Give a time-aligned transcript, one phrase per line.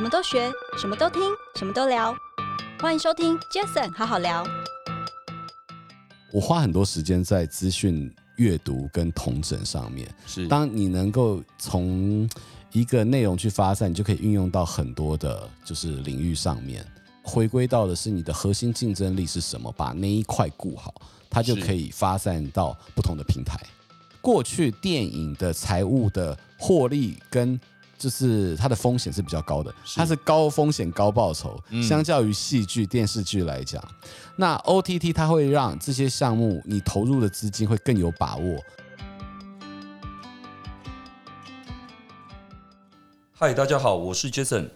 [0.00, 1.20] 什么都学，什么都听，
[1.56, 2.16] 什么都聊。
[2.80, 4.42] 欢迎收听 Jason 好好聊。
[6.32, 10.08] 我花很多时间在资讯阅读跟同整上面。
[10.26, 12.26] 是，当你能够从
[12.72, 16.82] 一个内容去发散，你就可以运用到很多的，就是领域上面。
[17.22, 19.70] 回归到的是你的核心竞争力是什么？
[19.72, 20.94] 把那一块顾好，
[21.28, 23.60] 它就可以发散到不同的平台。
[24.22, 27.60] 过去电影的财务的获利跟
[28.00, 33.86] 就是它的风险是比较高的，它是高风险高报酬，相较于戏剧电视剧来讲，
[34.36, 38.58] 那 OTT 它会让这些项目你投入的资金会更有把握。
[43.32, 44.70] 嗨，大家好，我是 Jason。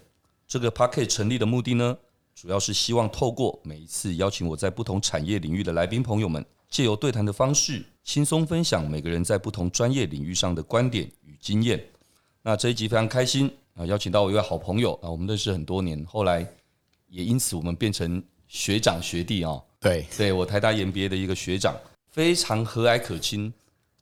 [0.46, 1.96] 这个 Podcast 成立的目的呢，
[2.34, 11.82] 主要是希望透过每一次邀请我在不同产业领域的来宾朋友们，借由对谈的方式，轻松分享每个人在不同专业领域上的观点与经验。
[12.46, 16.46] 那这一集非常开心啊，邀请到我一位好朋友啊，我们认识很多年，后来
[17.08, 19.58] 也因此我们变成学长学弟啊。
[19.80, 21.74] 对，对我台大研毕业的一个学长，
[22.10, 23.50] 非常和蔼可亲。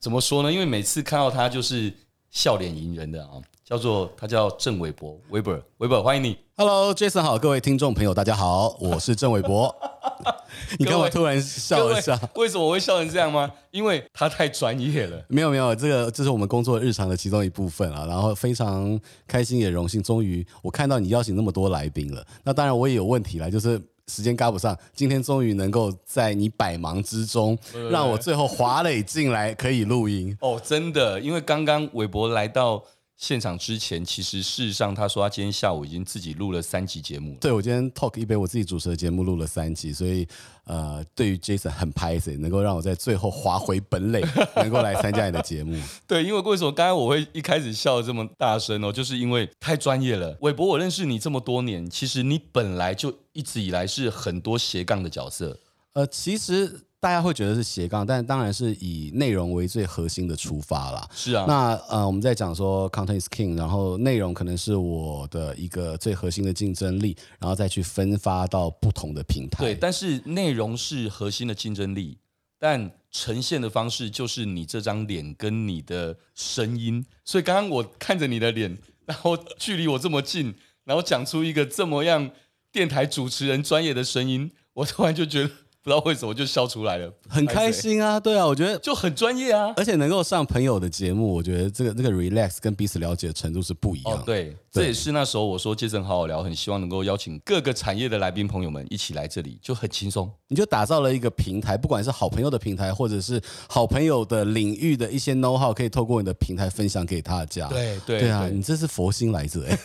[0.01, 0.53] 怎么说呢？
[0.53, 1.95] 因为每次看到他就是
[2.33, 6.39] 笑脸迎人的啊，叫做他叫郑伟博，Weber，Weber，欢迎你。
[6.57, 9.75] Hello，Jason 好，各位听众朋友大家好， 我是郑伟博。
[10.79, 12.19] 你看我突然笑一下？
[12.37, 13.53] 为什么我会笑成这样吗？
[13.71, 15.23] 因为他太专业了。
[15.29, 18.07] 没有没有，这个这是我们工作日常的其中一部分啊。
[18.07, 22.27] 然后非常开心也荣幸，终于我看到你邀请那么多来宾了。
[22.45, 23.79] 那当然我也有问题了，就是
[24.13, 24.77] 时间赶不上。
[24.95, 27.59] 今天终于能够在你百忙之中，
[27.91, 30.37] 让我最后华磊进来可以录音。
[30.41, 32.85] 哦，真的，因为刚刚韦伯来到。
[33.23, 37.39] 现场之前，其实事实上，他说他今天下午已经自己录了三集节目了。
[37.41, 40.27] 对，我今天 talk 一杯，我自己主持的节目录了三集，所以
[40.65, 44.21] 呃，对于 Jason 很拍谢，能够让我在最后划回本垒，
[44.57, 45.81] 能够来参加你的节目。
[46.05, 50.37] 对，因为为什么刚才我会一开始笑得这么大声哦，就是因为太专业了。
[50.41, 55.61] 韦博，我认识你这么多年，其实你本来就一直以来是很多斜杠的角色。
[55.93, 56.87] 呃，其实。
[57.03, 61.11] 大家会觉得是斜杠，但当然是以内容为最核心的出发啦。
[61.13, 69.65] 是啊，那呃，我们在讲说 content is king，然后内容可能是我的一个最核心的竞争力，然后再去分发到不同的平台。
[69.65, 72.17] 对，但是内容是核心的竞争力，
[72.57, 77.05] 但呈现的方式就是你这张脸跟你的声音。
[77.25, 82.31] 所以刚刚我看着你的脸，然后距离我这么近，然后讲出一个这么样
[82.71, 85.51] 电台主持人专业的声音，我突然就觉得。
[85.83, 88.21] 不知道为什么就笑出来了，很开心啊！
[88.21, 94.23] 对啊，我觉得就很专业啊，而且能够上朋友的节目，我觉得这个这个 relax 跟彼此了解的程度是不一样的。
[94.23, 100.31] 哦，对，对，这也是那时候我说 Jason 好好聊，很希望能够邀请各个产业的来宾朋友们一起来这里，就很轻松。
[100.47, 107.67] 你就打造了一个平台，不管是好朋友的平台，或者是好朋友的领域的一些 know how，可以透过你的平台分享给大家。
[107.67, 109.77] 对对对啊，你这是佛心来着哎、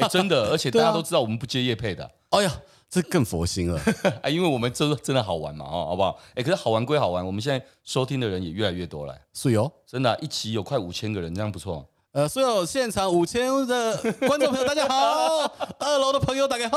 [0.00, 2.10] 欸， 真的，而且大家都知道我们不接业配的。
[2.28, 2.60] 哎呀。
[2.90, 3.80] 这更佛心了
[4.20, 4.28] 啊！
[4.28, 6.18] 因为我们这真的好玩嘛，哦，好不好？
[6.34, 9.16] 哎，可是好玩归好玩，我们现在收听的人也越来越多了。
[9.32, 11.86] 是哟，真的，一期有快五千个人，这样不错。
[12.12, 13.96] 呃，所有现场五千的
[14.26, 15.46] 观众朋友，大家好；
[15.78, 16.76] 二楼的朋友，大家好；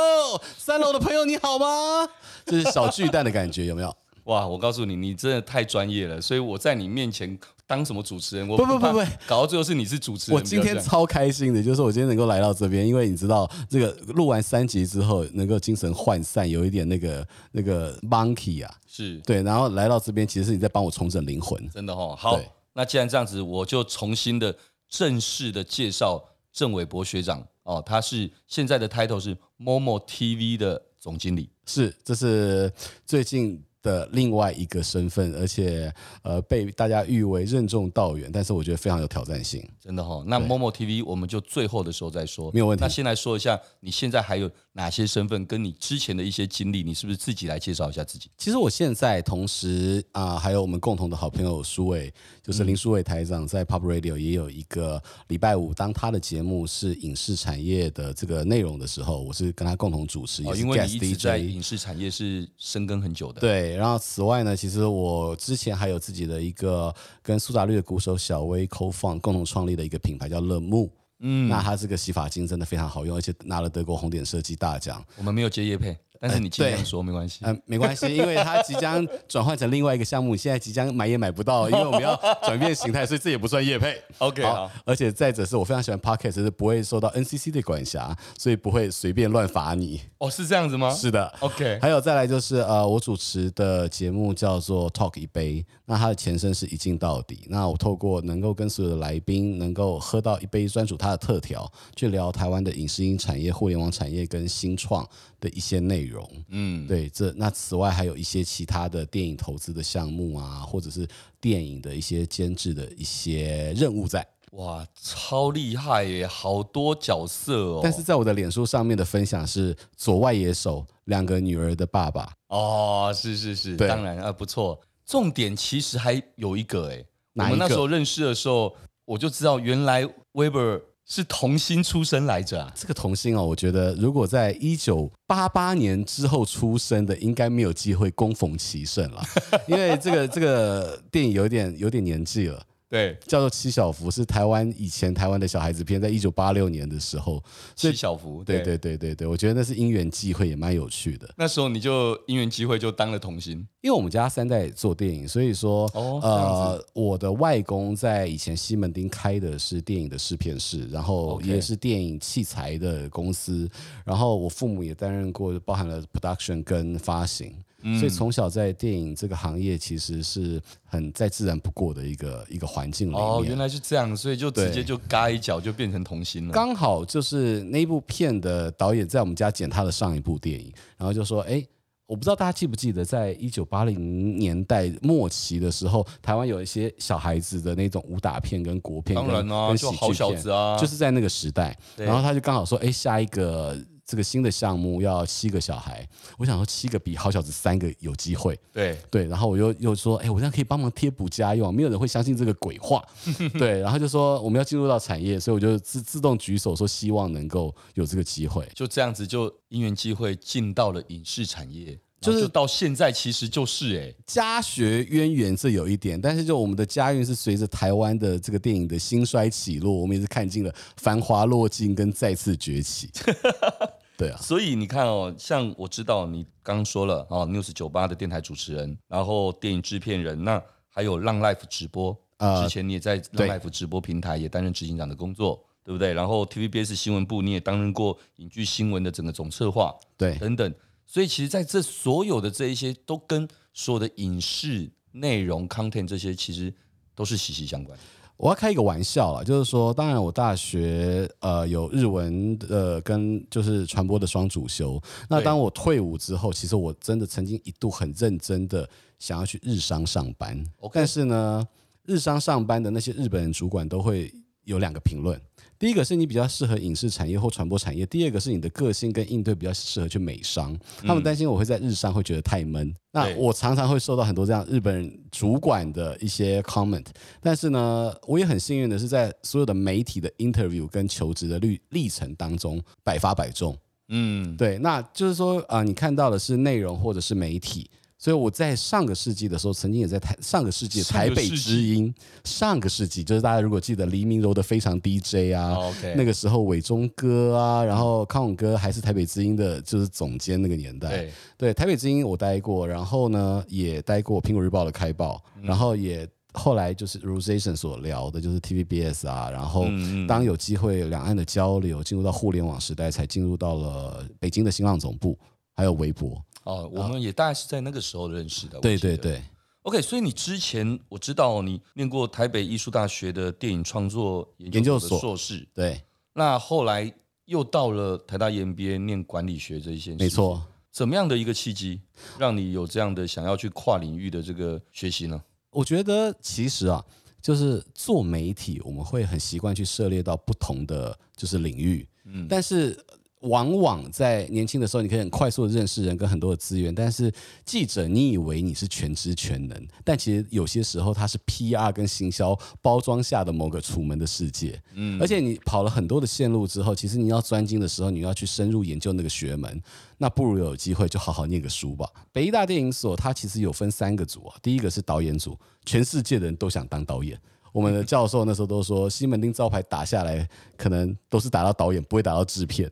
[0.59, 2.07] 三楼的朋友，你好吗？
[2.45, 3.95] 这是小巨蛋的感觉，有没有？
[4.25, 4.47] 哇！
[4.47, 8.47] 我告诉你，你真的太专业了，所以我在你面前当什么主持人？
[8.47, 10.39] 我不不不不，搞到最后是你是主持人。
[10.39, 22.15] 我今天超开心的，就是我今天能够来到这边，因为你知道，这个录完三集之后，能够精神涣散，有一点那个那个 monkey 啊，是对，然后来到这边，其实是你在帮我重整灵魂，真的哦。
[22.17, 22.39] 好，
[22.73, 24.55] 那既然这样子，我就重新的
[24.87, 26.23] 正式的介绍
[26.53, 32.71] 郑伟博学长哦，他是现在的 title 是 Momo TV 的总经理，是，这是
[33.05, 33.61] 最近。
[33.83, 40.23] 的另外一个身份，而且呃被大家誉为任重道远，但是我觉得非常有挑战性，真的哈、哦。
[40.25, 42.81] 那 Momo TV 我们就最后的时候再说，没有问题。
[42.81, 45.45] 那先来说一下，你现在还有哪些身份？
[45.45, 48.31] 跟你之前的一些经历，你是不是自己来介绍一下自己？
[48.37, 52.11] 其实我现在同时啊、呃，还有我们共同的好朋友苏伟，
[52.41, 63.72] 就是林苏伟台长，在 Pop Radio 也有一个礼拜五，当他的节目是影视产业的这个内容的时候，我是跟他共同主持，也是 Guest DJ，因为你一直在影视产业是深耕很久的，对。
[63.75, 75.03] 然后此外呢，其实我之前还有自己的一个跟苏打绿的鼓手小威 co-found 共同创立的一个品牌叫乐木，嗯，那它这个洗发精真的非常好用，而且拿了德国红点设计大奖。
[75.17, 77.39] 我们没有接叶配，但是你尽量说没关系。
[77.41, 84.01] 嗯，没关系，因为它即将转换成另外一个项目，现在即将买也买不到，因为我们要 转变形态，所以这也不算业配。
[84.19, 84.71] OK，好。
[84.85, 89.99] 而且再者是我非常喜欢 Podcast，是不会受到 NCC 的管辖，所以不会随便乱罚你。
[90.19, 90.93] 哦，是这样子吗？
[90.95, 91.27] 是的。
[91.41, 91.77] OK。
[91.81, 97.41] 还有再来就是呃，我主持的节目叫做 Talk 一杯，那它的前身是一镜到底。
[97.49, 105.05] 那我透过能够跟所有的来宾能够喝到一杯专属它的特调，去聊台湾的影视音产业、互联网产业跟新创
[105.41, 106.12] 的一些内容。
[106.49, 111.07] 嗯，对，这那此外还有一些其他的电影投资的项目啊，或者是
[111.39, 114.27] 电影的一些监制的一些任务在。
[114.51, 117.79] 哇，超厉害耶，好多角色哦。
[117.81, 122.31] 但是在我的脸书上面的分享是左外野手，两个女儿的爸爸。
[122.49, 124.79] 哦，是是是，对当然啊，不错。
[125.05, 127.03] 重点其实还有一个哎？
[127.33, 128.75] 我们那时候认识的时候，
[129.05, 132.71] 我就知道原来 Weber 是童星出身来着啊。
[132.75, 139.23] 这个童星哦，我觉得如果在一九八八年之后出生的，应该没有机会供逢其盛了，
[139.67, 142.65] 因为这个这个电影有点有点年纪了。
[142.93, 147.43] 对，叫做七小福，是台湾以前台湾的小孩子片，在一九八六年的时候。
[147.75, 151.27] 七小福，对对对对对，我觉得那是因缘际会，也蛮有趣的。
[151.35, 163.67] 那时候你就因缘际会就当了童星，因为我们家三代做电影，所以说，哦、呃，我的外公在以前西门町开的是电影的试片室，然后也是电影器材的公司，
[164.05, 167.51] 然后我父母也担任过，包含了 production 跟发行。
[167.99, 173.21] 所以从小在电影这个行业，其实是很再自然不过的一个一个环境里面。
[173.21, 176.53] 哦，原来是这样，所以就直接就嘎一脚就变成童星了。
[176.53, 181.65] 刚好就是那部片的导演在我们家剪他的上一部电影，然后就说：“哎，
[182.05, 191.77] 我不知道大家记不记得，在一九八零年代末期的时候，台湾有一些小孩子的那种武打片跟国片，当然啊，跟喜剧片，就好小子啊，就是在那个时代。
[191.97, 196.07] 然后他就刚好说：哎，下一个。”这个新的项目要七个小孩，
[196.37, 198.59] 我想说七个比好小子三个有机会。
[198.73, 203.03] 对对，然后我又又说，哎，我这样可以帮忙贴补家用，没有人会相信这个鬼话。
[203.57, 208.67] 对，然后就说我们要进入到产业，所以我就自自动举手说希望能够有这个机会。
[208.75, 211.97] 就这样子，就因缘机会进到了影视产业。
[212.23, 223.09] 就是就到现在，其实就是哎，家学渊源这有一点，但是就我们的家运是随着台湾的这个电影的兴衰起落，我们也是看尽了繁华落尽跟再次崛起。
[224.15, 232.15] 对啊，所以你看哦，像我知道你刚刚说了哦，News 九八的电台主持人，然后电影制片人，那还有浪 Life 直播，
[232.61, 236.13] 之前你也在浪 Life 直播平台也担任执行长的工作，对，对不对？
[236.13, 240.71] 然后 TVBS 新闻部你也担任过影剧新闻的整个总策划，对，等等。
[241.13, 246.73] 所以其实，在这所有的这一些，都跟所有的影视内容 content 这些，其实
[247.13, 247.95] 都是息息相关。
[248.35, 254.99] 我要开一个玩笑啦，就是说，当然我大学呃有日文的跟就是传播的双主修。
[255.29, 258.89] 那当我退伍之后，其实我真的曾经一度很认真的
[259.19, 260.65] 想要去日商上班。
[260.91, 261.63] 但是呢，
[262.05, 264.33] 日商上班的那些日本人主管都会
[264.63, 265.39] 有两个评论。
[265.77, 270.77] 第一个是你比较适合影视产业或传播产业，第二个是你的个性跟应对比较适合去美商。
[271.01, 272.87] 他们担心我会在日商会觉得太闷。
[272.87, 277.05] 嗯、那我常常会收到很多这样日本人主管的一些 comment，
[277.41, 283.77] 但是呢，我也很幸运的是在所有的媒体的 interview 跟求职的历历程当中百发百中。
[284.09, 287.89] 嗯，对，那就是说啊、呃，你看到的是内容或者是媒体。
[288.23, 292.15] 所以我在上个世纪的时候，曾经也在台上个世纪台北之音。
[292.45, 296.15] 上个世纪就是大家如果记得黎明柔的非常 DJ 啊，Okay.
[296.15, 301.09] 那个时候伟忠哥啊，然后康永哥还是台北之音的，就是总监那个年代。
[301.09, 309.85] 对，对，台北之音我待过，然后呢也待过苹果日报的开报，然后也后来就是如 Jason 所聊的，就是 TVBS 啊，然后
[310.29, 315.37] 当有机会两岸的交流进入到互联网时代，才进入到了北京的新浪总部，
[315.75, 316.41] 还有微博。
[316.63, 318.79] 哦，我们也大概是在那个时候认识的。
[318.79, 319.41] 对对对
[319.81, 326.01] ，OK，所以你之前我知道你念过台北艺术大学的电影创作研究所硕士，对。
[326.33, 327.13] 那后来
[327.45, 330.65] 又到了台大 EMBA 念管理学这一些，没错。
[330.91, 331.99] 怎么样的一个契机，
[332.37, 335.43] 让你有这样的想要去跨领域的这个学习呢？
[335.71, 337.03] 我觉得其实啊，
[337.41, 342.97] 就是做媒体，我们会很习惯去涉猎到不同的就是领域，嗯，但是。
[343.43, 347.31] 往往在年轻的时候，你可以很快速的认识人跟很多的资源，但是
[347.65, 354.81] 记者，你以为你是全知全能，但其实有些时候它是 PR 跟行销包装下的某个楚门的世界。
[354.93, 359.81] 嗯，而且你跑了很多的线路之后，其实你要专精的时候，你要去深入研究那个学门，
[360.17, 362.09] 那不如有机会就好好念个书吧。
[362.31, 367.37] 北艺大电影所它其实有分三个组啊，第一个是导演组，全世界的人都想当导演。
[367.73, 372.89] 我们的教授那时候都说，西门町招牌打下来，可能都是打到导演，不会打到制片。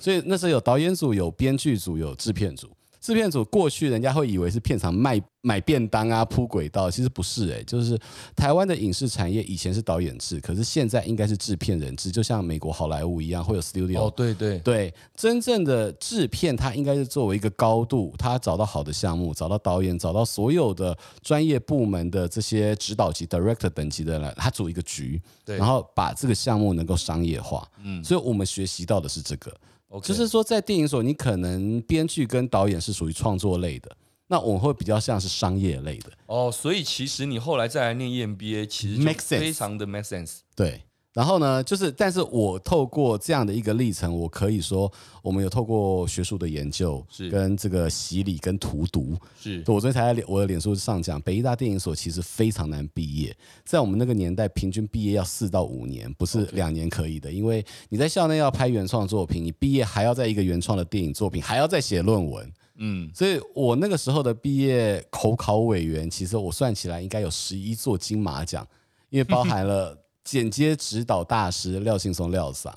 [0.00, 2.68] 所以那时候有导演组、有编剧组、有制片组。
[3.00, 7.98] 制片组过去人家会以为是片场卖买便当啊铺轨道，其实不是诶、欸，就是
[8.34, 14.00] 台湾的影视产业以前是导演制，可是现在应该是制片人制，就像美国好莱坞一样会有 studio。
[14.00, 27.66] 哦，对对对，真正的制片它应该是作为一个高度，他找到好的项目，找到导演，找到所有的专业部门的这些指导级 director 等级的人，他组一个局，对，然后把这个项目能够商业化。
[27.82, 29.54] 嗯，所以我们学习到的是这个。
[30.02, 36.12] 就是说，在电影所，你可能编剧跟导演是属于创作类的，那我会比较像是商业类的。
[36.26, 40.40] 哦，所以其实你后来再来念 EMBA，其实非常的 make sense。
[40.54, 40.82] 对。
[41.18, 44.88] 然后呢，就是，但是我透过这样的一个历程，我可以说，
[45.20, 49.58] 我们有透过学术的研究，是跟这个洗礼跟荼毒，是。
[49.66, 68.64] 我昨天才在我的脸书上讲，北艺大电影所其实非常难毕业，在我们那个年代，平均毕业要四到五年，不是两年可以的，因为你在校内要拍原创作品，你毕业还要在一个原创的电影作品，还要再写论文，嗯，所以我那个时候的毕业口考委员，其实我算起来应该有十一座金马奖，
[69.10, 69.98] 因为包含了。
[70.28, 72.70] 剪接指导大师廖信松廖桑，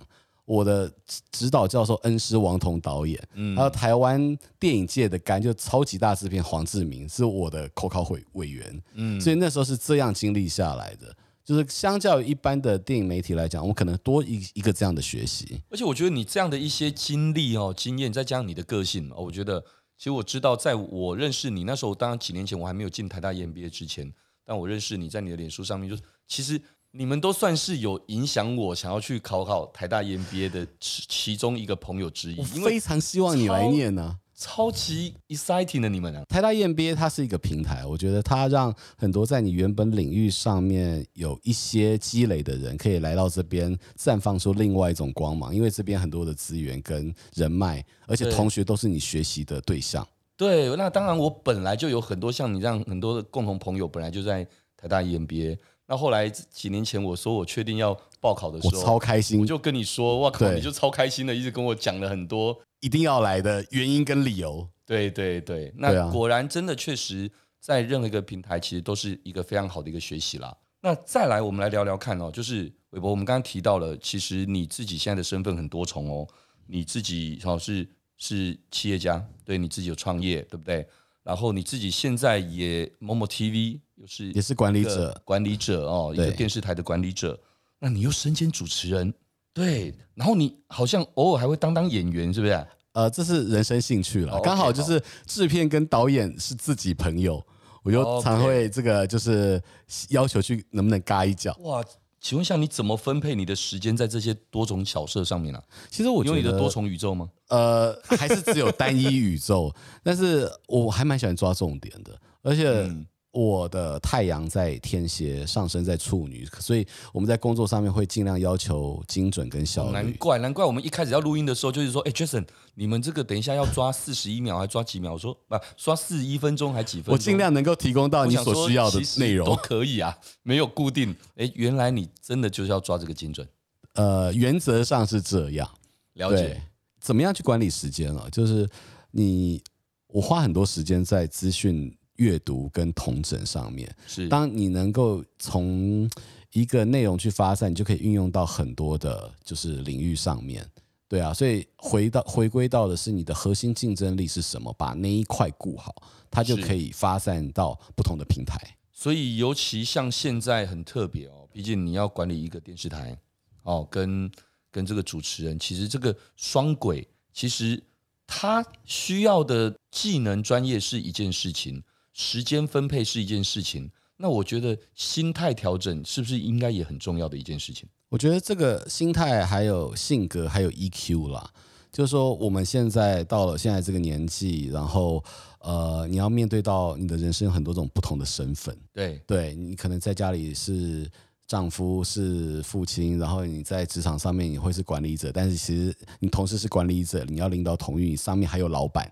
[0.46, 0.90] 我的
[1.34, 19.60] 指导教授恩师王彤导演，嗯，还有台湾电影界的干就超级大制片黄志明是我的口考委委员，嗯，所以那时候是这样经历下来的，就是相较于一般的电影媒体来讲，我可能多一一个这样的学习，而且我觉得你这样的一些经历哦、经验，再加上你的个性哦，我觉得
[19.98, 24.10] 其实我知道，在我认识你那时候，当然几年前我还没有进台大 EMBA 之前，
[24.46, 26.62] 但我认识你在你的脸书上面，就是其实。
[26.94, 36.24] 你们都算是有影响我想要去考考台大 EMBA 的其其中一个朋友之一，我非常希望你来念呢、啊，超级 exciting 的你们啊！
[36.28, 50.06] 台大 EMBA 它是一个平台，我觉得它让很多在你原本领域上面有一些积累的人，可以来到这边绽放出另外一种光芒，因为这边很多的资源跟人脉，而且同学都是你学习的对象。
[50.36, 54.44] 对，对，那当然我本来就有很多像你这样很多的共同朋友，本来就在
[54.76, 55.58] 台大 EMBA。
[55.92, 64.66] 那后来几年前我说我确定要报考的时候，我超开心，我就跟你说，哇靠，你就超开心的，一直跟我讲了很多一定要来的原因跟理由。
[64.86, 67.30] 对对对，那果然真的确实
[67.60, 70.56] 在任何一个平台，其实都是一个非常好的一个学习啦。
[70.80, 76.26] 那再来，我们来聊聊看哦，就是韦博，我们刚刚提到了，其实你自己现在的身份很多重哦，
[76.68, 80.88] 你自己哦是是企业家，对你自己有创业，对不对？
[81.24, 87.40] 然后你自己现在也某某 TV 又是也是管理者，管理者哦，一个电视台的管理者。
[87.80, 89.14] 那你又身兼主持人，
[89.54, 89.94] 对。
[90.16, 92.68] 然后你好像偶尔还会当当演员，是不是？
[92.94, 94.40] 呃，这是人生兴趣了。
[94.42, 97.42] 刚好就是制片跟导演是自己朋友，
[97.84, 99.62] 我就常会这个就是
[100.10, 101.56] 要求去能不能嘎一脚。
[101.62, 101.84] 哇。
[102.24, 105.66] 请问一下，你怎么分配你的时间在这些多种角色上面呢、啊？
[105.90, 107.28] 其实我觉得有你的多重宇宙吗？
[107.48, 112.88] 呃，还是只有单一宇宙，但是我还蛮喜欢抓重点的，而且。
[113.34, 119.94] 嗯我的太阳在天蝎，上升在处女，所以我们在工作上面会尽量要求精准跟效率。
[119.94, 122.46] 难怪，难怪我们一开始要录音的时候就是说，哎，Jason，
[122.76, 125.14] 你们这个等一下要抓四十一秒，还抓几秒？
[125.14, 127.14] 我说不，抓四十一分钟还几分钟？
[127.14, 131.16] 我尽量能够提供到你所需要的内容都可以啊，没有固定。
[131.38, 133.48] 哎，原来你真的就是要抓这个精准。
[133.94, 135.70] 呃，原则上是这样。
[136.16, 136.62] 了解。
[137.00, 138.28] 怎么样去管理时间啊？
[138.30, 138.70] 就是
[139.12, 139.64] 你，
[140.08, 141.96] 我花很多时间在资讯。
[142.22, 146.08] 阅读跟同整上面，是当你能够从
[146.52, 150.64] 一个内容去发散，你就可以运用到很多的，就是领域上面，
[151.08, 155.96] 对啊，所以回到回归到的是你的核心竞争力是什么，把那一块顾好，
[156.30, 158.56] 它就可以发散到不同的平台。
[158.94, 163.18] 所以尤其像现在很特别哦，毕竟你要管理一个电视台
[163.64, 164.30] 哦，跟
[164.70, 167.82] 跟这个主持人，其实这个双轨，其实
[168.28, 171.82] 他需要的技能专业是一件事情。
[172.22, 177.90] 时间分配是一件事情，那我觉得心态调整是不是应该也很重要的一件事情？
[178.10, 181.50] 我觉得这个心态还有性格还有 EQ 啦，
[181.92, 185.24] 就是说我们现在到了现在这个年纪，然后
[185.62, 188.78] 呃，你要面对到你的人生有很多种不同的身份。
[188.94, 191.10] 对，对你可能在家里是
[191.48, 199.12] 丈夫是父亲，然后你在职场上面你会是管理者，但是其实你同时是管理者，你要领导统御，上面还有老板。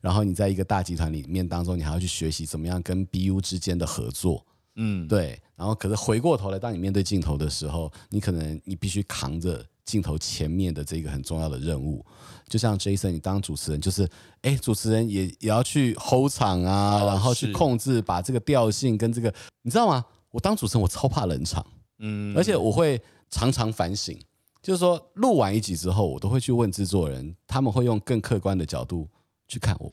[0.00, 4.44] 然后你在一个大集团里面当中，你还要去学习怎么样跟 BU 之间的合作，
[4.76, 5.40] 嗯，对。
[5.56, 12.04] 然后可是回过头来，当你面对镜头的时候，你可能你必须扛着镜头前面的这个很重要的任务。
[12.48, 14.08] 就像 Jason，你当主持人，就是
[14.42, 20.04] 哎，主持人也也要去 hold 场啊，然后去控制把这个调性跟这个，你知道吗？
[20.30, 21.64] 我当主持人，我超怕冷场。
[21.98, 23.00] 嗯，而且我会
[23.30, 24.14] 常常反省，
[24.62, 29.08] 就是说录完一集之后，我都会去问制作人，他们会用更客观的角度
[29.48, 29.92] 去看我，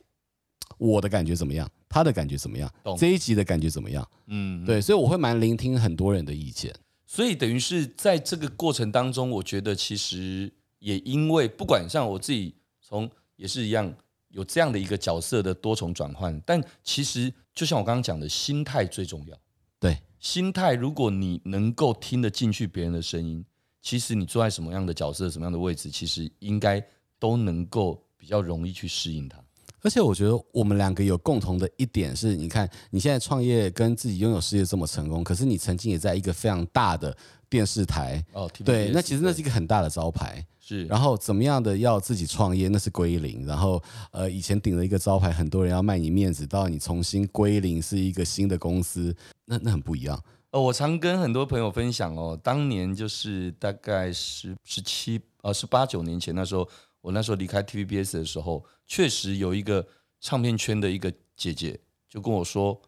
[0.78, 4.08] 我的感觉怎么样，他的感觉怎么样，懂这一集的感觉怎么样？
[4.26, 6.74] 嗯，对，所以我会蛮聆听很多人的意见，
[7.06, 13.94] 所以等于是在这个过程当中，我觉得其实也因为不管像我自己从也是一样
[14.28, 19.38] 有这样的一个角色的多重转换，但其实就像我刚刚讲的，心态最重要。
[19.78, 23.44] 对，心态，如果你能够听得进去别人的声音，
[23.82, 26.82] 其实你坐在什么样的角色、什么样的位置，其实应该
[27.18, 29.43] 都能够比较容易去适应它。
[29.84, 37.14] 而且我觉得我们两个有共同的一点是，你看你现在创业跟自己拥有事业这么成功，可是你曾经也在一个非常大的
[37.50, 40.44] 电视台哦，对，那其实那是一个很大的招牌。
[40.58, 43.44] 是，然后怎么样的要自己创业，那是归零。
[43.44, 49.14] 然后呃，以前顶了一个招牌，很多人要卖你面子，到你重新归零，是一个新的公司，
[49.44, 50.18] 那那很不一样。
[50.52, 56.66] 呃，我常跟很多朋友分享哦，当年就是大概十十七呃十八九年前那时候，
[57.04, 59.86] 我那时候离开 TVBS 的时候，确实有一个
[60.22, 62.80] 唱片圈的一个姐姐就跟我说：“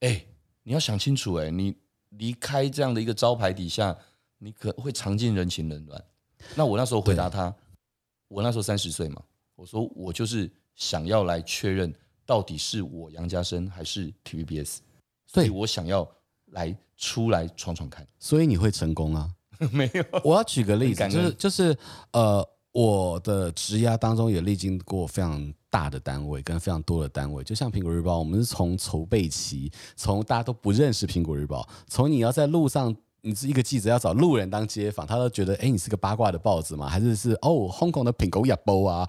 [0.00, 0.26] 哎，
[0.62, 1.74] 你要想清楚，哎，你
[2.10, 3.96] 离开这样的一个招牌底下，
[4.36, 6.04] 你可会尝尽人情冷暖。”
[6.54, 7.54] 那我那时候回答他，
[8.28, 9.22] 我那时候三十岁嘛，
[9.56, 11.90] 我说我就是想要来确认
[12.26, 14.80] 到底是我杨家生还是 TVBS，
[15.26, 16.06] 所以我想要
[16.50, 19.34] 来出来闯闯看，所以你会成功啊？
[19.72, 21.78] 没有，我要举个例子，就是就是
[22.10, 32.94] 呃，我的职涯当中也历经过非常大的单位跟非常多的单位，就像苹果日报，我们是从筹备期，从大家都不认识苹果日报，从你要在路上。
[33.24, 36.88] 你是一个记者，要找路人当街访，他都觉得，哎，你是个八卦的报纸吗？
[36.88, 39.08] 还是是哦，香港的苹果日报啊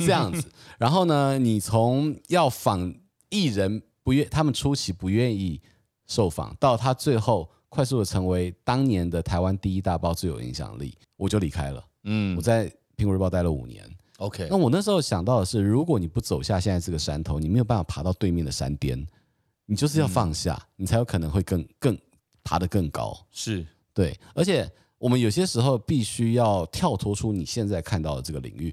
[0.00, 0.46] 这样子。
[0.76, 2.94] 然后呢，你从要访
[3.30, 5.58] 艺人不愿，他们初期不愿意
[6.06, 11.82] 受访，到他最后快速的成为当年的台湾第一大报，最有影响力，我就离开了。
[12.02, 13.84] 嗯，我在苹果日报待了五年。
[14.18, 19.06] OK，那我那时候想到的是，如果你不走下现在这个山头，你没有办法爬到对面的山巅，
[19.66, 21.98] 你就是要放下，嗯、你才有可能会更更。
[22.46, 28.70] 爬得更高是对，而且我们有些时候必须要跳脱出你现在看到的这个领域。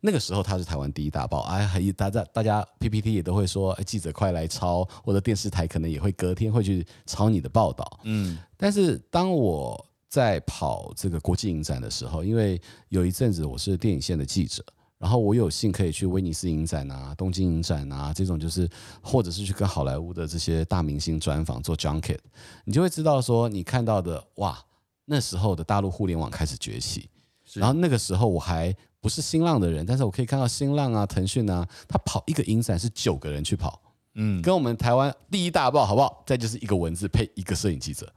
[0.00, 8.00] 那个时候他是台湾第一大报，哎，还大家大家 PPT 也都会说，哎，记者快来抄，或者电视台可能也会隔天会去抄你的报道。
[8.04, 14.62] 嗯，但是当我在跑这个国际影展的时候，因为有一阵子我是电影线的记者。
[14.98, 18.68] 然后我有幸可以去威尼斯影展啊、东京影展啊，这种就是，
[19.00, 22.18] 或者是去跟好莱坞的这些大明星专访做 junket，
[22.66, 24.62] 你就会知道说，你看到的哇，
[25.06, 27.08] 那时候的大陆互联网开始崛起，
[27.54, 33.80] 然后那个时候我还不是新浪的人，但是我可以看到新浪啊、腾讯啊，他跑一个影展是九个人去跑，
[34.16, 36.22] 嗯，跟我们台湾第一大报好不好？
[36.26, 38.12] 再就是一个文字配一个摄影记者，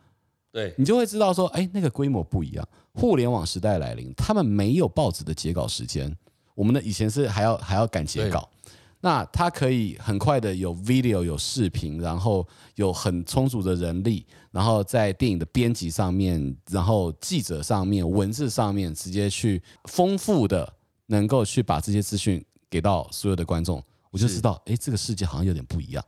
[0.54, 2.66] 对，你就会知道说，哎，那个规模不一样。
[2.94, 6.16] 互联网时代来临，他们没有报纸的截稿时间。
[6.54, 8.48] 我们的以前是还要还要赶截稿，
[9.02, 20.72] 那它可以很快的有 video 有视频，然后有很充足的人力，然后在电影的编辑上面，然后记者上面，文字上面直接去丰富的
[21.08, 26.06] 能够去把这些资讯给到所有的观众，我就知道，哎，这个世界好像有点不一样。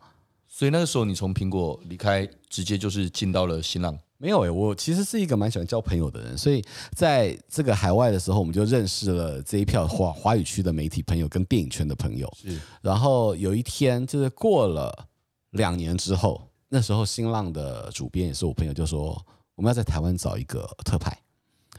[0.47, 3.97] 所以那个时候你从苹果离开，直接就是进到了新浪。
[4.17, 12.32] 没有诶、欸，我其实是一个蛮喜欢交朋友的人，所以在这个海外的时候，我们就认识了这一票华华语区的媒体朋友跟电影圈的朋友。
[12.41, 15.08] 是，然后有一天就是过了
[15.51, 19.21] 两年之后，那时候新浪的主编也是我朋友，就说
[19.56, 21.17] 我们要在台湾找一个特派，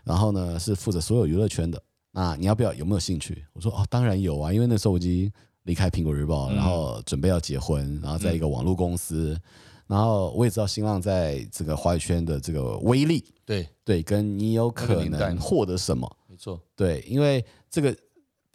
[0.05, 2.75] 然后呢是负责所有娱乐圈的，那你要不要？
[2.75, 3.47] 有没有兴趣？
[3.55, 9.33] 我说哦，当然有啊，因为那时候我已经离开苹果日报，然后准备要结婚，然后在一个网络公司。
[9.33, 9.41] 嗯
[9.87, 16.11] 然后我也知道新浪在这个华语圈的这个威力，对对，跟你有可能获得什么？
[16.27, 17.97] 没错，对，因为这个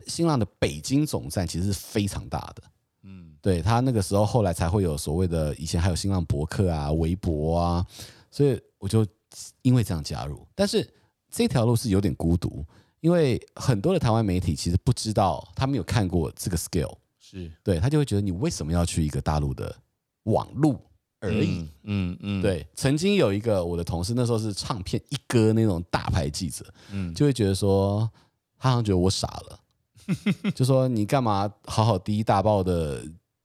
[0.08, 2.64] 新浪的北京总站其实是非常大的，
[3.04, 7.88] 嗯，对他那个时候后来才会有所谓的，以前还有新浪博客啊、微博啊，
[8.30, 9.08] 所以我就
[9.62, 10.46] 因为这样加入。
[10.54, 10.86] 但是
[11.30, 12.66] 这条路是有点孤独，
[13.00, 19.74] 因为很多的台湾媒体其实不知道，他没有看过这个 scale，是对他就会觉得你为什么要去一个大陆的
[20.24, 20.78] 网路？
[21.22, 22.42] 而已，嗯嗯，嗯。
[22.42, 28.10] 对，曾经有一个我的同事，那时候是唱片一哥那种大牌记者，嗯，就会觉得说，
[28.58, 29.60] 他好像觉得我傻了，
[30.54, 33.02] 就说你干嘛好好第一大报的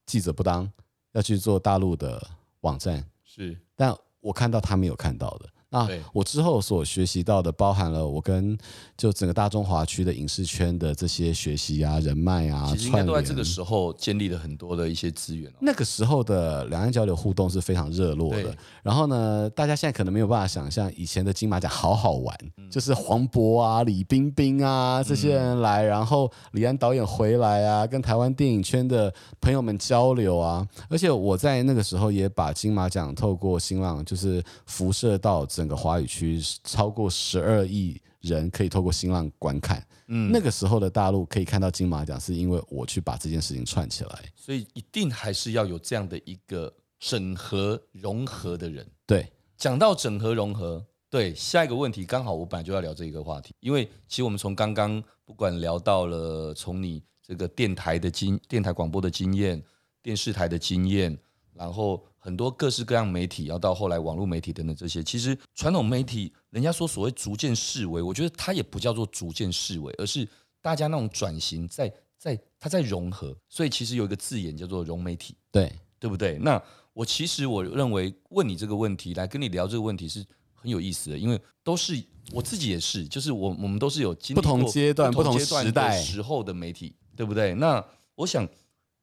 [0.06, 0.68] 记者不当，
[1.12, 2.20] 要去做大陆的
[2.62, 3.04] 网站？
[3.24, 8.57] 是，但我看到他没有看到的，那我之后所学习到的，包含了我跟
[8.96, 15.52] 就整个大中华区的影视圈的这些学习啊、人脉啊，其实应该都在这个时候建立了很多的一些资源。
[15.61, 18.57] 那个时候的两岸交流互动是非常热络的。
[18.85, 22.37] 然后呢，大家现在可能没有办法想象以前的金马奖好好玩，
[22.70, 30.66] 就是黄渤啊、李冰冰啊这些人来，然后李安导演回来啊，跟台湾电影圈的朋友们交流啊。
[30.88, 35.44] 而且我在那个时候也把金马奖透过新浪，就是辐射到。
[35.57, 48.87] 整个华语区超过十二亿人可以透过新浪观看，嗯，那个时候的大陆可以看到金马奖，是因为我去把这件事情串起来，所以一定还是要有这样的一个整合融合的人。
[49.07, 59.62] 对，讲到整合融合，对，下一个问题刚好我本来就要聊这一个话题，因为其实我们从刚刚不管聊到了从你这个电台的经电台广播的经验，
[60.03, 61.16] 电视台的经验，
[61.57, 62.05] 然后。
[62.19, 70.29] 很多各式各样媒体，要到后来网络媒体等等这些，其实传统媒体，人家说所谓逐渐式微，我觉得它也不叫做逐渐式微，而是
[70.61, 71.88] 大家那种转型在
[72.19, 76.37] 在它在融合，所以其实有一个字眼叫做融媒体，对对不对？
[76.38, 76.61] 那
[76.92, 87.55] 我其实我认为问你这个问题，来跟你聊这个问题是很有意思的，因为都是我自己也是，就是我我们都是有经历不同阶段、不同时代时候的媒体，对不对？
[87.55, 88.45] 那我想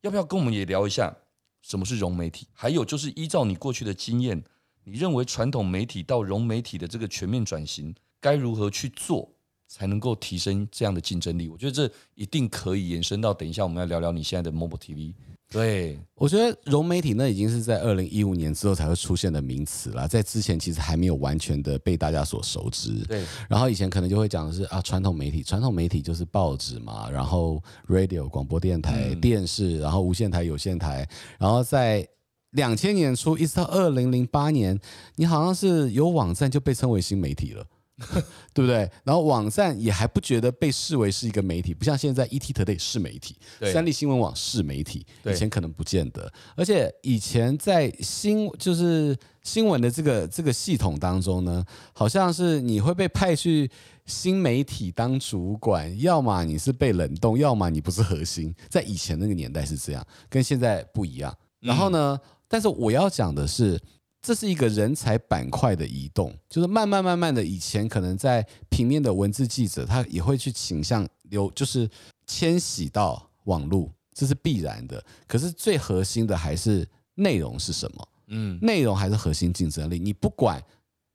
[0.02, 1.16] 要不要跟我们也聊一下？
[1.64, 2.46] 什么是融媒体？
[2.54, 4.44] 还有就是依照你过去的经验，
[4.84, 9.32] 你认为传统媒体到融媒体的这个全面转型，该如何去做
[9.68, 11.48] 才能够提升这样的竞争力？
[11.48, 15.14] 我觉得这一定可以延伸到等一下我们要聊聊你现在的 Mobile TV。
[15.54, 22.92] 对，我觉得融媒体那已经是在二零一五年之后才会出现的名词了，在之前其实还没有完全的被大家所熟知。
[23.08, 32.06] 对，然后以前可能就会讲的是啊，传统媒体，传统媒体就是报纸嘛，然后 radio 广播电台、嗯、电视，然后无线台、有线台，然后在
[32.52, 34.80] 两千年初一直到二零零八年，
[35.16, 37.64] 你好像是有网站就被称为新媒体了。
[38.54, 38.90] 对不对？
[39.04, 43.38] 然后网站也还不觉得被视为是一个媒体，不像现在 ETtoday 是媒体，
[43.72, 46.32] 三立新闻网是媒体，以前可能不见得。
[46.56, 53.70] 而且以前在新就是新闻的这个这个系统当中呢，好像是你会被派去
[54.08, 58.54] 新媒体当主管，要么你是被冷冻，要么你不是核心。
[58.70, 61.36] 在以前那个年代是这样，跟现在不一样。
[61.60, 63.80] 然后呢，但是我要讲的是。
[64.24, 71.88] 这是一个人才板块的移动，就是慢慢慢慢的，以前可能在平面的文字记者，他也会去倾向流，就是
[72.26, 75.04] 迁徙到网络，这是必然的。
[75.28, 78.10] 可是最核心的还是内容是什么？
[78.28, 80.00] 嗯，内容还是核心竞争力。
[80.00, 80.64] 你不管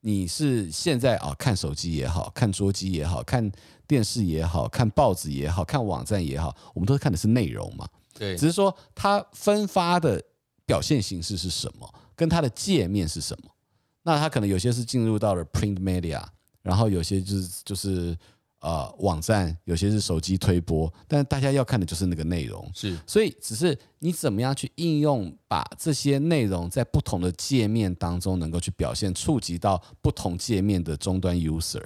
[0.02, 3.50] 你是现在啊看手机也好，看桌机也好，看
[3.86, 7.88] 电视也好，看报纸也好，看网站也好，我们都是看的是内容嘛。
[8.12, 10.22] 对，只是说它分发的
[10.66, 11.90] 表现形式是什么。
[12.18, 13.50] 跟它的界面是什么？
[14.02, 16.20] 那它可能有些是进入到了 print media，
[16.62, 18.18] 然后有些就是就是
[18.60, 22.68] 呃网站，有些是手机推播，但大家要看的就是那个内容。
[22.74, 31.84] 是，所以只是你怎么样去应用，把这些内容在不同的界面当中能够去表现，触及到不同界面的终端 user。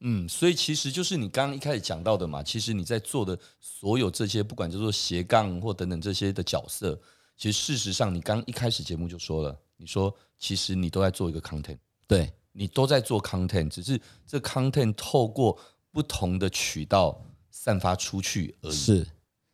[0.00, 7.00] 嗯，所以其实就是你刚刚一开始讲到的嘛，其实你在做的所有这些，不管叫做斜杠或等等这些的角色。
[7.42, 11.76] 其实事实上，你刚一开始节目就说了，你说其实你都在做一个 content，
[12.06, 15.58] 对，你都在做 content，只是这 content 透过
[15.90, 19.04] 不同的渠道散发出去而已，是，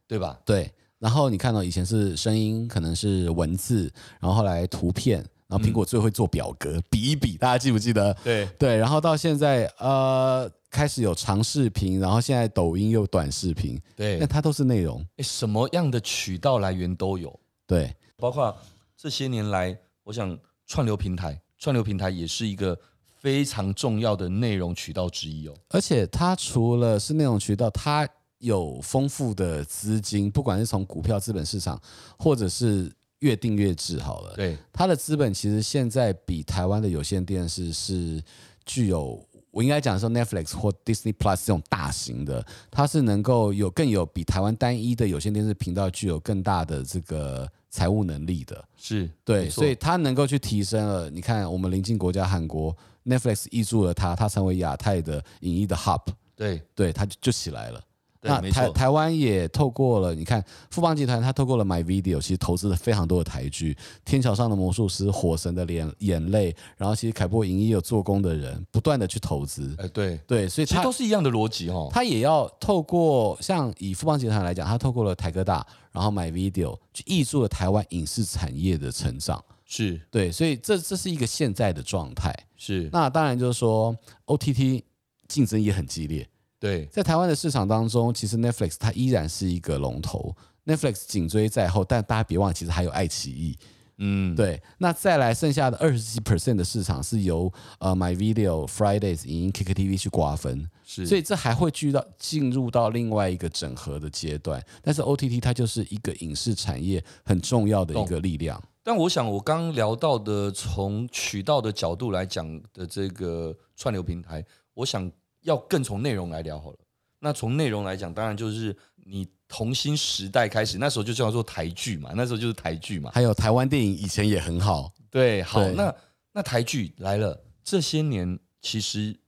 [0.07, 0.38] 对吧？
[0.44, 0.70] 对。
[0.98, 8.12] 然后你看到以前是声音，可能是文字，然后后来图片，然后苹果最会做表格，嗯、比一比，大家记不记得？
[8.22, 8.77] 对对。
[8.77, 17.40] 然后到现在，呃，开始有长视频，然后现在抖音又短视频，对，那它都是内容，诶，什么样的渠道来源都有。
[17.68, 18.57] 对，包括
[18.96, 22.76] 这些年来，我想串流平台，串流平台也是一个
[23.18, 25.54] 非常重要的内容渠道之一哦。
[25.68, 31.78] 而且它除了是内容渠道，它有丰富的资金，不管是从股票资本市场，
[32.18, 38.22] 或者是月订阅制，好了，对，它的资本其实现在比台湾的有线电视是
[38.64, 47.46] 具有，我应该讲说 Netflix 或 Disney Plus 这种大型的，它是能够有更有比台湾单一的有线电视频道具有更大的这个。
[47.70, 51.11] 财务能力的是对，所以他能够去提升了。
[51.11, 56.02] 你看，我们邻近国家韩国，Netflix 挹注了他，他成为亚太的影艺的 Hub，
[56.35, 57.81] 对对，他就就起来了。
[58.20, 69.72] 那台台湾也透过了，你看富邦集团，它透过了 My Video，其实投资了非常多的台剧，《天桥上的魔术师》、《火神的眼眼泪》，然后其实凯擘影业有做工的人，不断的去投资。
[69.78, 71.88] 哎，对对，所以其实都是一样的逻辑哦。
[71.92, 79.42] 他也要透过像以富邦集团来讲，他透过了台哥大，然后 My Video 去挹注了台湾影视产业的成长。
[79.64, 82.35] 是对，所以这这是一个现在的状态。
[82.57, 83.94] 是，那当然就是说
[84.26, 84.83] OTT
[85.28, 86.26] 竞争也很激烈。
[86.60, 90.34] 对，在台湾的市场当中，其实 Netflix 它依然是一个龙头
[90.66, 93.56] ，Netflix 紧追在后，但大家别忘了，其实还有爱奇艺。
[93.98, 94.60] 嗯，对。
[94.78, 101.06] 那再来剩下的二十几 percent 的市场是由呃 My Video、Fridays、影音、KKTV 去瓜分，是。
[101.06, 104.60] 所以这还会聚到进入到另外一个整合的阶段。
[104.82, 108.60] 但是 OTT 它就是一个影视产业很重要的一个力量。
[108.82, 114.44] 但我想我刚聊到的从渠道的角度来讲的这个串流平台，
[114.74, 115.08] 我想。
[115.42, 116.79] 要更从内容来聊好了。
[117.20, 123.11] 那从内容来讲，当然就是你童心时代开始，那时候就叫做台剧嘛，那时候就是台剧嘛。
[123.12, 125.94] 还有台湾电影以前也很好，对，好，那
[126.33, 129.18] 那台剧来了，这些年其实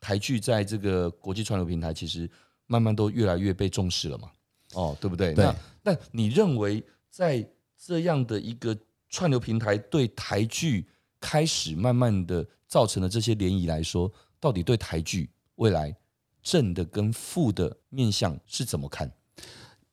[0.00, 2.30] 台剧在这个国际串流平台，其实
[2.66, 4.30] 慢慢都越来越被重视了嘛。
[4.74, 5.34] 哦，对不对？
[5.34, 5.44] 对。
[5.44, 7.44] 那那你认为在
[7.76, 8.76] 这样的一个
[9.08, 10.86] 串流平台对台剧
[11.20, 15.28] 开始慢慢的造成的这些涟漪来说，到底对台剧？
[15.62, 15.94] 未来
[16.42, 19.10] 正的跟负的面相是怎么看？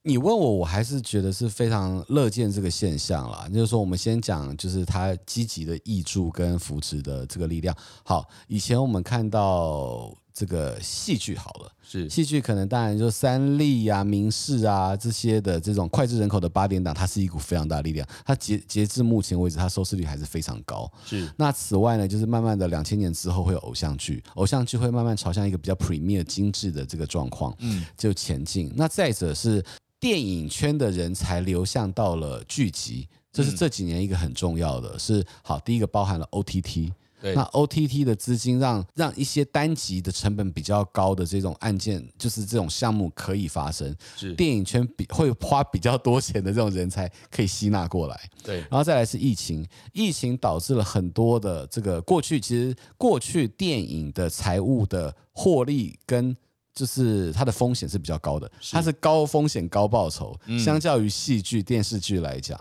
[0.02, 3.48] 你问我，我还是觉得是非常乐见这个现象啦。
[3.48, 7.76] 就是说，我们先讲，就是它积极的挹注跟扶持的这个力量。
[8.04, 10.12] 好，以前我们看到。
[10.32, 18.06] 这个戏剧好了，是戏剧可能当然就三立啊、民视啊这些的这种脍炙人口的八点档，它是一股非常大的力量。
[18.24, 20.90] 它截截至目前为止，它收视率还是非常高。
[21.04, 28.72] 是那此外呢，就是慢慢的两千年之后会有偶像剧，偶像剧会慢慢朝向一个比较 premier 精致的这个状况，嗯，就前进。
[28.76, 29.62] 那再者是
[29.98, 36.92] 电影圈的人才流向到了剧集，这是这几年一个很重要的是好，第一个包含了 OTT。
[37.20, 48.20] 对那 OTT 的资金让让一些单集的成本比较高的这种案件，就是这种项目可以发生，是电影圈比会花比较多钱的这种人才 可以吸纳过来。
[48.42, 56.36] 对，然后再来是疫情，疫情导致了很多的这个过去其实过去电影的财务的获利跟。
[56.80, 62.58] 就是它的风险是比较高的，它是高风险高报酬，相较于戏剧、电视剧来讲，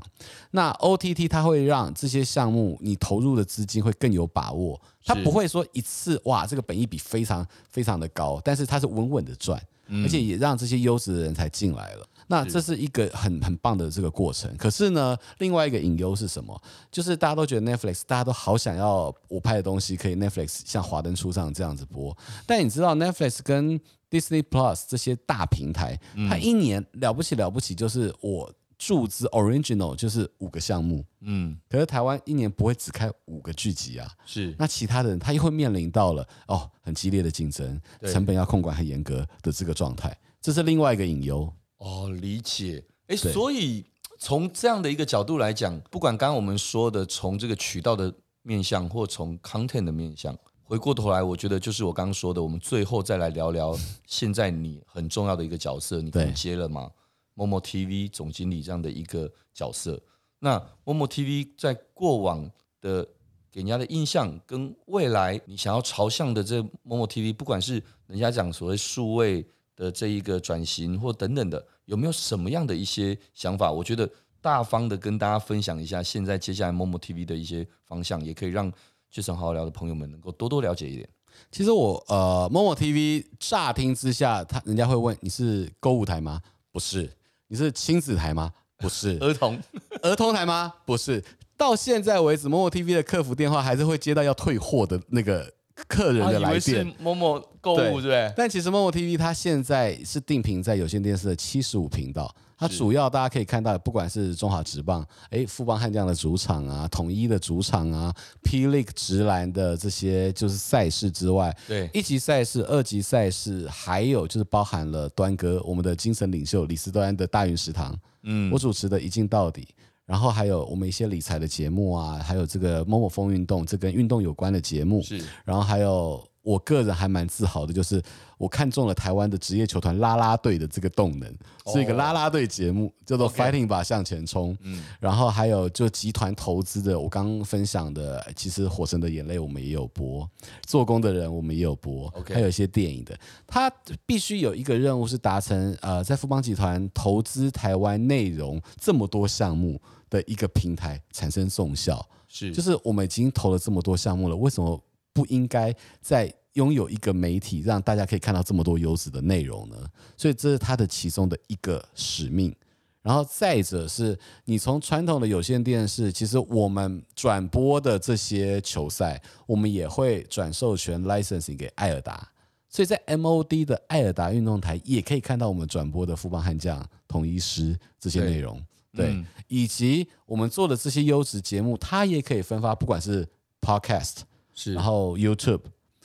[0.51, 9.58] 那 OTT 它会让这些项目你投入的资金会更有把握，它不会说一次哇这个本益比非常非常的高，但是它是稳稳的赚，
[10.04, 12.06] 而且也让这些优质的人才进来了。
[12.32, 14.56] 那这是一个很很棒的这个过程。
[14.56, 16.62] 可是呢，另外一个隐忧是什么？
[16.91, 23.80] 就是大家都觉得 Netflix，大家都好想要我拍的东西可以 Netflix 像华灯初上这样子播，但你知道 Netflix 跟
[24.12, 25.99] Disney Plus 这些大平台，
[26.30, 41.53] 它一年了不起了不起，就是我注资 Original 就是五个项目，嗯，可是台湾一年不会只开五个剧集啊，是，那其他的人他又会面临到了哦很激烈的竞争，成本要控管很严格的这个状态，这是另外一个隐忧。
[41.79, 43.85] 哦，理解，哎，所以
[44.17, 48.13] 从这样的一个角度来讲，不管刚刚我们说的从这个渠道的
[48.43, 50.33] 面向，或从 content 的面向。
[50.63, 56.91] 回过头来，我觉得就是我刚刚说的，我们最后再来聊聊现在你很重要的一个角色，你刚接了吗
[57.39, 60.02] ？Momo TV 总经理这样的一个角色。
[60.39, 63.08] 那 Momo TV 在过往的
[63.49, 73.71] 给人家的印象，跟未来你想要朝向的这 Momo TV，不管是人家讲所谓数位的这一个转型或等等的，有没有什么样的一些想法？
[73.71, 74.10] 我觉得
[74.41, 78.71] 大方的跟大家分享一下，现在接下来 Momo TV 的一些方向，也可以让。
[79.12, 81.10] Jason 好好聊的朋友们能够多多了解一点。
[81.52, 86.39] 其实我呃，Momo TV 乍听之下，他人家会问你是购物台吗？
[86.71, 87.10] 不是。
[87.49, 88.51] 你是亲子台吗？
[88.77, 89.17] 不是。
[89.19, 89.59] 儿童
[90.01, 90.73] 儿童台吗？
[90.85, 91.21] 不是。
[91.57, 95.51] 到现在为止，Momo TV 的客服电话还是会接到要退货的那个
[95.89, 96.89] 客人的来电。
[97.03, 98.33] Momo 购物对对？
[98.38, 102.33] 但其实 Momo TV 它现在是定频在有线电视的七十五频道。
[102.60, 119.65] 它主要大家可以看到，不管是中华职棒，哎，富邦悍将的主场啊，统一的主场啊，P League 职篮的这些就是赛事之外，对，一级赛事、二级赛事，还有就是包含了端哥，我们的精神领袖李斯端的大云食堂，嗯，我主持的一镜到底，
[120.06, 126.22] 然后还有我们一些理财的节目啊，还有这个 Momo 疯运动，这跟运动有关的节目，是，然后还有。
[126.41, 128.02] 我个人还蛮自豪的，就是
[128.38, 131.32] 我看中了台湾的职业球团拉拉队的这个动能，
[131.67, 134.58] 是一个拉拉队节目，叫做 Fighting 吧向前冲。
[134.62, 140.28] 嗯，然后还有就集团投资的，我刚刚分享的，其实《火神的眼泪》我们也有播，
[140.65, 143.69] 做工的人我们也有播还有一些电影的，他
[144.06, 154.82] 必须有一个任务是达成，呃，在富邦集团投资台湾内容这么多项目的一个平台产生综效，是，就是我们已经投了这么多项目了，为什么？
[155.13, 159.78] 不应该再拥有一个媒体，让大家可以看到这么多优质的内容呢？
[160.17, 162.56] 所以这是它的其中的一个使命。
[163.02, 172.30] 然后再者是你从传统的有线电视，其实我们转播的这些球赛，我们也会转授权 licensing 给艾尔达，
[172.67, 183.26] 所以在 MOD 的艾尔达运动台也可以看到我们转播的富邦悍将、统一师这些内容，对，对嗯、以及我们做的这些优质节目，它也可以分发，不管是
[183.62, 184.17] Podcast，
[184.60, 185.62] 是，然后 YouTube，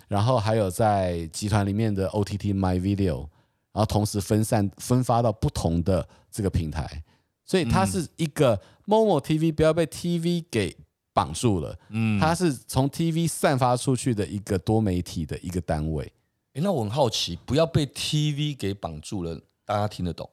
[0.06, 3.28] 然后还有在集团里面的 OTT My Video。
[3.74, 7.02] 然后同时分散分发到不同的这个平台，
[7.44, 10.76] 所以它是一个 MOMO TV，不要被 TV 给
[11.12, 11.76] 绑住了。
[11.88, 16.04] 嗯，它是从 TV 散发出去的一个多媒体的一个单位。
[16.52, 20.30] 诶，那我很好奇，不要被 TV 给绑住了，大家听得懂？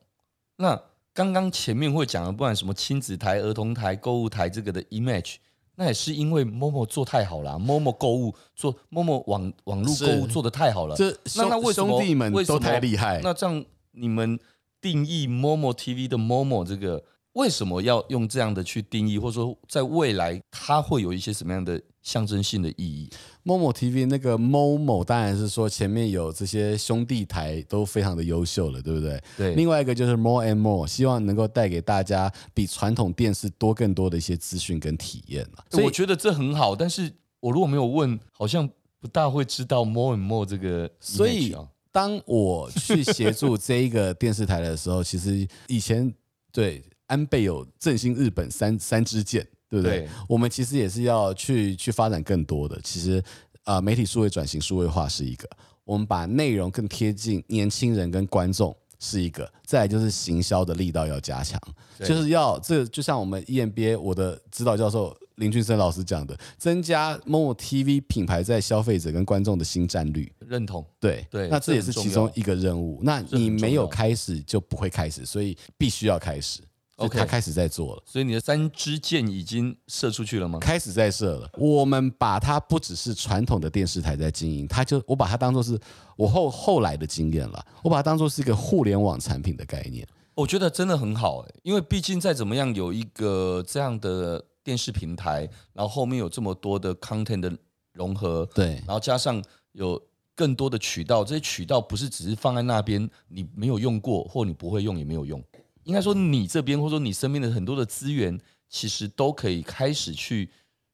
[0.58, 0.80] 那
[1.12, 5.38] 刚刚前面会讲的，不管什么亲子台、儿童台、购物台，这个的 image。
[5.82, 10.96] 那也是因为 Momo 做太好了，Momo 购物做 Momo 网网络购物做的太好了。
[10.96, 13.20] 这那那为什么兄弟们都太厉害？
[13.24, 14.40] 那这样你们
[14.80, 21.82] 定义 Momo TV 的 Momo 这个为什么要用这样的去定义，或者说在未来它会有一些什么样的？
[22.02, 23.10] 象征性的意义。
[23.44, 29.24] MOMO TV 那个 MOMO 当然是说前面有这些兄弟台都非常的优秀了，对不对？
[29.38, 29.56] 对。
[29.56, 35.48] 另外一个就是 More and More，希望能够带给大家比传统电视多更多的一些资讯跟体验。
[35.70, 40.90] 所以我觉得这很好，但是我如果没有问，好像不大会知道 More and More 这个。
[41.00, 41.56] 所以
[41.92, 46.14] 当我去协助这一个电视台的时候，其实以前
[46.52, 49.48] 对安倍有振兴日本三三支箭。
[49.72, 50.02] 对不对？
[50.02, 52.78] 对，我们其实也是要去去发展更多的。
[52.84, 53.24] 其实，
[53.64, 55.48] 呃，媒体数位转型、数位化是一个；
[55.86, 59.52] 我们把内容更贴近年轻人跟观众是一个。
[59.66, 61.58] 再来就是行销的力道要加强，
[62.04, 70.30] 就是要这就像我们 EMBA 我的指导教授林俊生老师讲的，增加 MOMO TV 品牌在消费者跟观众的新占率。
[70.40, 70.86] 认同。
[71.00, 73.00] 对对，那这也是其中一个任务。
[73.02, 76.60] 那你没有开始就不会开始，所以必须要开始。
[77.02, 80.60] OK，他开始在做了，所以你的三支箭已经射出去了吗？
[80.60, 81.50] 开始在射了。
[81.58, 85.80] 我们把它不只是传统的电视台在经营，它就我把它当做是
[86.16, 90.08] 我后后来的经验了，我把它当做是一个互联网产品的概念。
[90.34, 97.52] 我觉得真的很好哎，因为毕竟再怎么样有一个这样的电视平台，然后后面有这么多的 content 的
[97.94, 100.02] 融合，对，然后加上有
[100.34, 105.44] 更多的渠道，这些渠道不是只是放在那边，你没有用过或你不会用也没有用。
[105.84, 108.40] 应该说，你这边或者说你身边的很多的资源，
[108.70, 110.50] 其实都可以开始去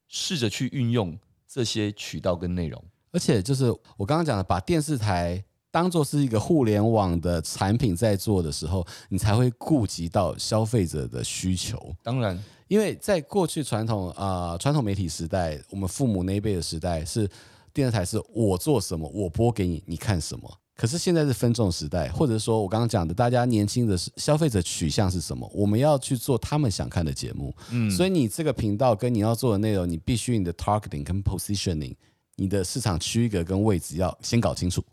[0.08, 2.84] 试着去运用这些渠道跟内容。
[3.12, 3.66] 而且，就是
[3.98, 11.96] 我刚刚讲的，把电视台当做是一个互联网的产品在做的时候，你才会顾及到消费者的需求。
[12.04, 17.30] 当然，因为在过去传统啊、呃、传统媒体时代，我们父母那一辈的时代，是
[17.74, 20.60] 电视台是我做什么，我播给你，你看什么。
[20.78, 25.50] 可是现在是分众时代，或者说我刚刚讲的，大家年轻的消费者取向是什么？
[25.52, 27.52] 我们要去做他们想看的节目。
[27.72, 31.96] 嗯，所以你这个频道跟你要做的内容，你必须你的 targeting 跟 positioning，
[32.36, 34.84] 你的市场区隔跟位置要先搞清楚。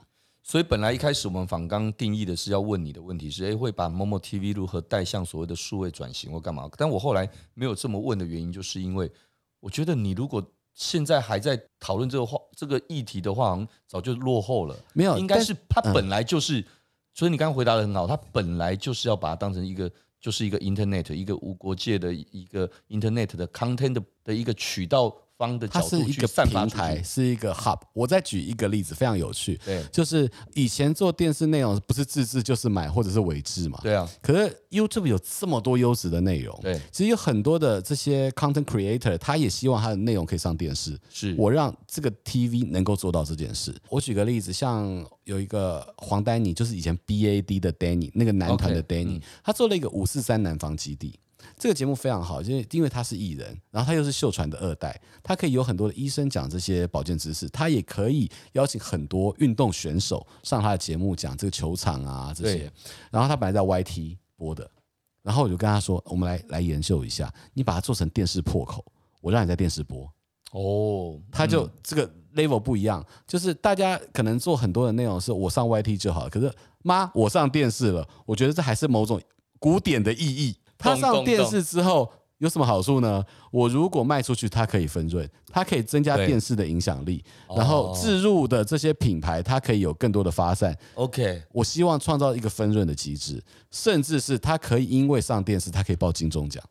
[0.42, 6.66] 所以本来一开始我们访刚定义的是要问你的问题是：诶，会把 MOMO TV 如何带向所谓的数位转型或干嘛？
[6.79, 9.11] 但我后来没有这么问的原因，就是因为
[9.61, 10.42] 我觉得你如果
[10.74, 14.76] 现在还在讨论这个话，这个议题的话，好像早就落后了。
[14.92, 16.60] 没有，应该是它本来就是。
[16.60, 16.64] 嗯、
[17.14, 25.16] 所以你刚刚回答的很好，它本来就是要把它当成一个，就是一个 Internet，一个无国界的一个 Internet 的 content 的的一个渠道。
[25.37, 27.81] 方的角度去散发出去，它是一个平台，是一个 hub。
[27.92, 29.59] 我再举一个例子，非常有趣。
[29.64, 33.79] 对，就是以前做电视内容不是自制就是买或者是委制嘛。
[33.83, 34.09] 对啊。
[34.23, 40.99] 可是 YouTube 有这么多优质的内容，对，其实有很多的这些 content creator，他也希望他的内容可以上电视。
[41.11, 43.75] 是我让这个 TV 能够做到这件事。
[43.88, 51.18] 我举个例子，像有一个黄丹妮，就是以前 BAD 的 Danny，那个男团的 Danny，、okay, 嗯、他做了一个五四三南方基地。
[51.59, 62.70] 这个节目非常好，因为因为他是艺人，然后他又是秀传的二代，他可以有很多的医生讲这些保健知识，他也可以邀请很多运动选手上他的节目讲这个球场啊这些。
[63.11, 64.68] 然后他本来在 YT 播的，
[65.22, 68.85] 然后我就跟他说，我们来来研究一下，你把它做成电视破口，
[69.20, 70.11] 我让你在电视播。
[70.52, 76.52] 哦，他就这个 level 不一样，就是大家可能做很多的内容是我上 YT 就好，可是
[76.83, 79.20] 妈我上电视了，我觉得这还是某种
[79.59, 80.57] 古典的意义。
[80.85, 83.25] 他上电视之后有什么好处呢？
[83.51, 87.25] 我如果卖出去，它可以分润，它可以增加电视的影响力，
[87.57, 90.77] 然后置入的这些品牌，它可以有更多的发散。
[90.94, 96.62] OK，我希望创造一个分润的机制，甚至是它可以因为上电视，它可以报金钟奖。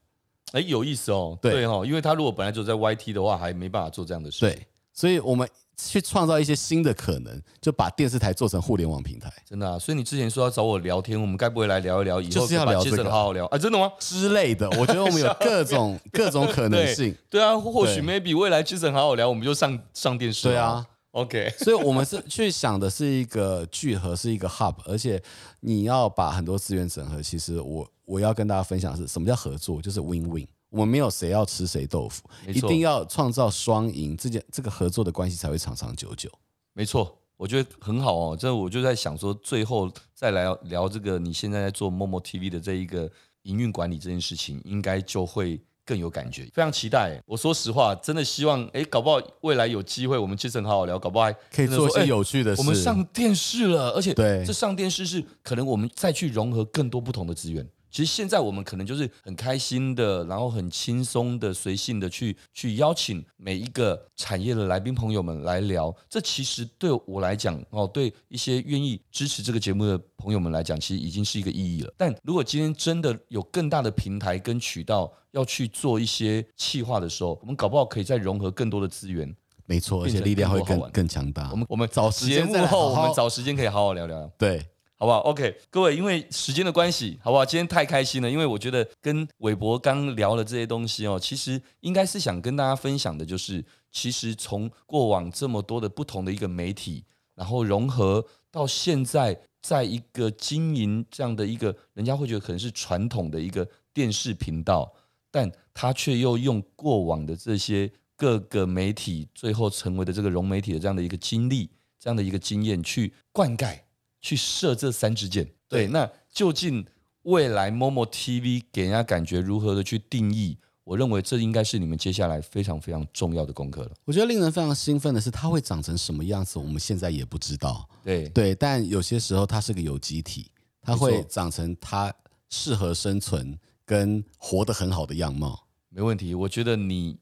[0.51, 1.35] 哎，有意思哦。
[1.41, 4.41] 对哦，因为他如果本来就在 YT 的话，还没办法做这样的事。
[4.41, 9.31] 对，所以我们去创造一些新的可能，就把电视台做成互联网平台。
[9.47, 13.57] 真的啊，所以你之前说要找我聊天，我们该不会来聊一聊以后就是要聊这个，好好聊啊？
[13.57, 13.91] 真的吗？
[13.99, 17.11] 之类的，我觉得我们有 各种各种可能性。
[17.29, 20.47] 对，对啊，或许 maybe 未来 Jason 好好聊，我们就上上电视。
[20.47, 21.53] 对啊，OK。
[21.57, 25.21] 所以我们是去想的是一个聚合，是一个 hub，而且
[25.61, 27.21] 你要把很多资源整合。
[27.21, 30.47] 其实我我要跟大家分享的是什么叫合作，就是 win win。
[30.73, 36.27] 我们没有谁要吃谁豆腐，一定要创造双赢，这件这个合作的关系才会长长久久。
[36.73, 38.35] 没错，我觉得很好哦。
[38.35, 43.07] 这我就在想说，最后再来聊这个，你现在在做 Momo TV 的这一个
[43.43, 46.45] 营运管理这件事情，应该就会更有感觉。
[46.51, 47.21] 非常期待。
[47.27, 52.61] 我说实话，真的希望，哎，搞不好未来有机会，我们其实很好好聊，搞不好还可以做一些有趣的事。
[52.63, 57.69] 我们上电视了，而且对，这上电视是可能我们再去融合更多不同的资源。
[57.93, 65.95] 其实现在我们可能就是很开心的，然后很轻松的、随性的去去邀请每一个产业的来宾朋友们来聊。
[66.09, 71.93] 这其实对我来讲，哦，对一些愿意支持这个节目的朋友们来讲，其实已经是一个意义了。
[71.95, 79.31] 但如果今天真的有更大的平台跟渠道要去做一些企划的时候，我们搞不好可以再融合更多的资源。
[79.67, 81.51] 没错，而且力量会更更强大。
[81.51, 84.27] 我们我们找时间幕后，我们找时间可以好好聊聊。
[84.35, 84.65] 对。
[85.03, 87.45] 好不好？OK，各位，因为时间的关系，好不好？
[87.45, 97.03] 今天太开心了，因为我觉得跟韦伯刚聊了这些东西哦，其实应该是想跟大家分享的，就是其实从过往这么多的不同的一个媒体，
[97.35, 104.89] 然后融合到现在，在一个经营这样的一个，人家会觉得可能是传统的一个电视频道，
[105.29, 113.77] 但他却又用过往的这些各个媒体，最后成为的这个融媒体的这样的一个经历，这样的一个经验去灌溉。
[114.23, 116.83] 去射这三支箭，对，那究竟
[117.23, 120.57] 未来 Momo TV 给人家感觉如何的去定义？
[120.85, 123.91] 我认为这应该是你们接下来非常非常重要的功课了。
[124.05, 127.87] 我觉得令人非常兴奋的是，它会长成什么样子，我们现在也不知道。
[128.03, 130.49] 对对，但有些时候它是个有机体，
[130.81, 132.13] 它会长成它
[132.49, 135.67] 适合生存跟活得很好的样貌。
[135.89, 137.17] 没问题，我觉得你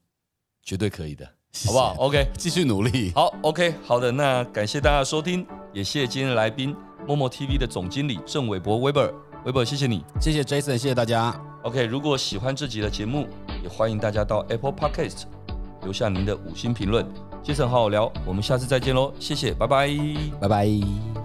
[0.64, 1.26] 绝对可以的。
[1.66, 3.12] 好不好？OK，继续努力。
[3.14, 4.10] 好，OK，好的。
[4.10, 6.74] 那感谢大家的收听，也谢谢今天的来宾
[7.08, 11.34] ，Momo TV 的总经理郑伟博 Weber，Weber，谢谢你，谢谢 Jason，谢谢大家。
[11.64, 13.28] OK，如果喜欢这集的节目，
[13.64, 15.24] 也欢迎大家到 Apple Podcast
[15.84, 17.06] 留下您的五星评论。
[17.44, 19.90] Jason 好好聊，我们下次再见喽，谢谢，拜拜，
[20.40, 21.21] 拜拜。